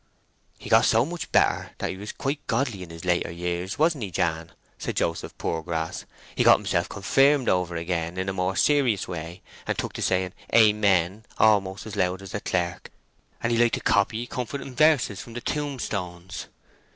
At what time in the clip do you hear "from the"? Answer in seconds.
15.21-15.41